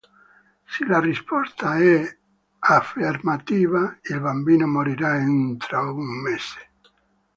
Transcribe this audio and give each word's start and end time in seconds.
Se 0.65 0.83
la 0.87 0.99
risposta 0.99 1.77
è 1.77 2.17
affermativa 2.57 3.99
il 4.01 4.19
bambino 4.19 4.65
morirà 4.65 5.15
entro 5.17 5.93
un 5.93 6.21
mese. 6.23 6.69